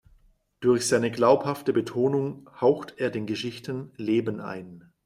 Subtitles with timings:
[0.61, 4.91] Durch seine glaubhafte Betonung haucht er den Geschichten Leben ein.